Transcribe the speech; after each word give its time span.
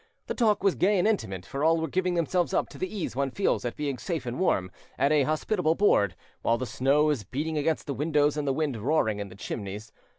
The 0.25 0.33
talk 0.33 0.63
was 0.63 0.73
gay 0.73 0.97
and 0.97 1.07
intimate; 1.07 1.45
for 1.45 1.63
all 1.63 1.77
were 1.77 1.87
giving 1.87 2.15
themselves 2.15 2.55
up 2.55 2.69
to 2.69 2.79
the 2.79 2.89
ease 2.91 3.15
one 3.15 3.29
feels 3.29 3.63
at 3.65 3.75
being 3.75 3.99
safe 3.99 4.25
and 4.25 4.39
warm, 4.39 4.71
at 4.97 5.11
a 5.11 5.21
hospitable 5.21 5.75
board, 5.75 6.15
while 6.41 6.57
the 6.57 6.65
snow 6.65 7.11
is 7.11 7.23
beating 7.23 7.55
against 7.55 7.85
the 7.85 7.93
windows 7.93 8.35
and 8.35 8.47
the 8.47 8.51
wind 8.51 8.77
roaring 8.77 9.19
in 9.19 9.29
the 9.29 9.35
chimneys. 9.35 9.91